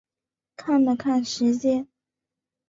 [0.55, 1.87] 看了看时间